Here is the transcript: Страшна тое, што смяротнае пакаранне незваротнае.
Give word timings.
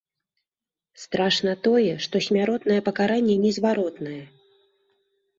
Страшна 1.01 1.51
тое, 1.67 1.91
што 2.05 2.21
смяротнае 2.27 2.77
пакаранне 2.87 3.35
незваротнае. 3.43 4.23